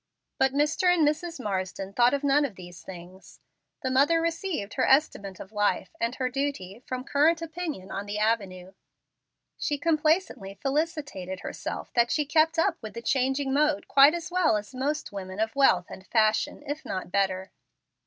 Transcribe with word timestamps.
But 0.39 0.51
Mr. 0.51 0.91
and 0.91 1.07
Mrs. 1.07 1.39
Marsden 1.39 1.93
thought 1.93 2.15
of 2.15 2.23
none 2.23 2.43
of 2.43 2.55
these 2.55 2.81
things. 2.81 3.39
The 3.83 3.91
mother 3.91 4.19
received 4.19 4.73
her 4.73 4.87
estimate 4.87 5.39
of 5.39 5.51
life, 5.51 5.91
and 5.99 6.15
her 6.15 6.27
duty, 6.27 6.81
from 6.87 7.03
current 7.03 7.39
opinion 7.39 7.91
on 7.91 8.07
the 8.07 8.17
avenue. 8.17 8.73
She 9.59 9.77
complacently 9.77 10.55
felicitated 10.59 11.41
herself 11.41 11.93
that 11.93 12.09
she 12.09 12.25
kept 12.25 12.57
up 12.57 12.77
with 12.81 12.95
the 12.95 13.03
changing 13.03 13.53
mode 13.53 13.87
quite 13.87 14.15
as 14.15 14.31
well 14.31 14.57
as 14.57 14.73
most 14.73 15.11
women 15.11 15.39
of 15.39 15.55
wealth 15.55 15.85
and 15.91 16.07
fashion, 16.07 16.63
if 16.65 16.83
not 16.83 17.11
better. 17.11 17.51